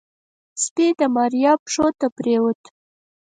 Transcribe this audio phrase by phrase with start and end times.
[0.63, 2.61] سپي د ماريا پښو ته پرېوت.